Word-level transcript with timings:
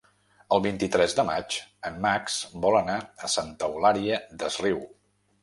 El 0.55 0.61
vint-i-tres 0.65 1.13
de 1.19 1.25
maig 1.27 1.57
en 1.89 1.99
Max 2.07 2.39
vol 2.65 2.79
anar 2.81 2.97
a 3.29 3.31
Santa 3.35 3.71
Eulària 3.71 4.19
des 4.43 4.61
Riu. 4.67 4.83